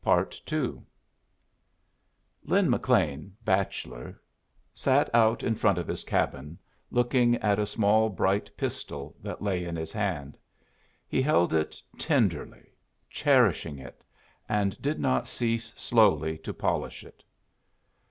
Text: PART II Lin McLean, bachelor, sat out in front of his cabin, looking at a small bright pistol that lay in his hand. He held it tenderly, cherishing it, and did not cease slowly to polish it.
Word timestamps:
PART 0.03 0.41
II 0.51 0.81
Lin 2.43 2.71
McLean, 2.71 3.35
bachelor, 3.45 4.19
sat 4.73 5.13
out 5.13 5.43
in 5.43 5.53
front 5.53 5.77
of 5.77 5.85
his 5.87 6.03
cabin, 6.03 6.57
looking 6.89 7.35
at 7.35 7.59
a 7.59 7.67
small 7.67 8.09
bright 8.09 8.49
pistol 8.57 9.15
that 9.21 9.43
lay 9.43 9.63
in 9.63 9.75
his 9.75 9.93
hand. 9.93 10.39
He 11.07 11.21
held 11.21 11.53
it 11.53 11.79
tenderly, 11.99 12.71
cherishing 13.11 13.77
it, 13.77 14.03
and 14.49 14.81
did 14.81 14.99
not 14.99 15.27
cease 15.27 15.67
slowly 15.77 16.39
to 16.39 16.51
polish 16.51 17.03
it. 17.03 17.23